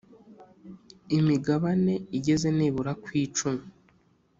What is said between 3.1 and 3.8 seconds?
Icumi